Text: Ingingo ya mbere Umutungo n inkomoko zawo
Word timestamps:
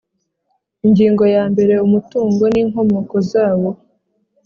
Ingingo 0.85 1.23
ya 1.35 1.43
mbere 1.51 1.73
Umutungo 1.85 2.43
n 2.53 2.55
inkomoko 2.63 3.15
zawo 3.31 3.69